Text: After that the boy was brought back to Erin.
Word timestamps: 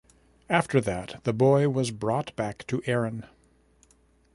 After 0.49 0.81
that 0.81 1.21
the 1.25 1.31
boy 1.31 1.69
was 1.69 1.91
brought 1.91 2.35
back 2.35 2.65
to 2.65 2.81
Erin. 2.87 3.23